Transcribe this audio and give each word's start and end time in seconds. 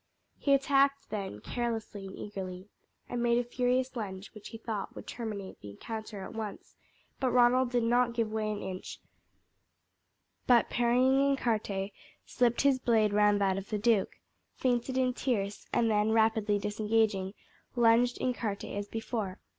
He 0.39 0.55
attacked, 0.55 1.11
then, 1.11 1.41
carelessly 1.41 2.07
and 2.07 2.17
eagerly, 2.17 2.69
and 3.07 3.21
made 3.21 3.37
a 3.37 3.43
furious 3.43 3.95
lunge 3.95 4.33
which 4.33 4.47
he 4.49 4.57
thought 4.57 4.95
would 4.95 5.05
terminate 5.05 5.61
the 5.61 5.69
encounter 5.69 6.23
at 6.23 6.33
once; 6.33 6.75
but 7.19 7.29
Ronald 7.29 7.69
did 7.69 7.83
not 7.83 8.15
give 8.15 8.31
way 8.31 8.51
an 8.51 8.63
inch, 8.63 8.99
but 10.47 10.71
parrying 10.71 11.29
in 11.29 11.35
carte, 11.35 11.91
slipped 12.25 12.61
his 12.61 12.79
blade 12.79 13.13
round 13.13 13.39
that 13.39 13.59
of 13.59 13.69
the 13.69 13.77
duke, 13.77 14.13
feinted 14.55 14.97
in 14.97 15.13
tierce, 15.13 15.67
and 15.71 15.91
then 15.91 16.13
rapidly 16.13 16.57
disengaging, 16.57 17.35
lunged 17.75 18.17
in 18.17 18.33
carte 18.33 18.63
as 18.63 18.87
before. 18.87 19.39